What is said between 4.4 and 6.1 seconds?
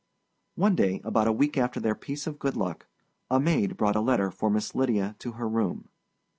Miss Lydia to her room.